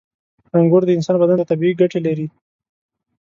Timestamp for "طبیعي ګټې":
1.51-1.99